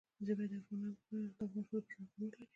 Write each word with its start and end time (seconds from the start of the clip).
ژبې 0.25 0.45
د 0.51 0.53
افغان 0.61 0.93
ښځو 1.03 1.29
په 1.37 1.43
ژوند 1.51 1.67
کې 1.91 1.99
رول 2.01 2.07
لري. 2.31 2.43